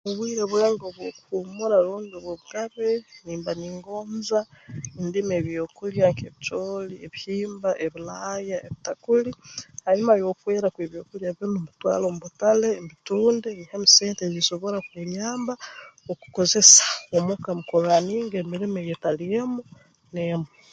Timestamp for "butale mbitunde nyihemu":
12.23-13.87